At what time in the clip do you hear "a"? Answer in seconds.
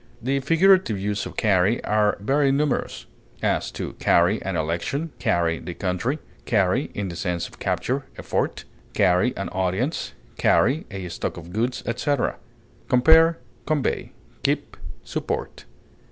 8.17-8.23, 10.89-11.07